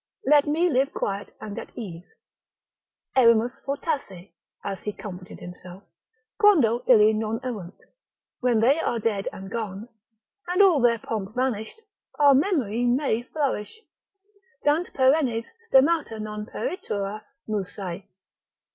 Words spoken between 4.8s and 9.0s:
he comforted himself) quando illi non erunt, when they are